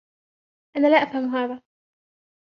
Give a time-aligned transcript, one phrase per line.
[0.77, 1.61] أنا لا أفهم هذا.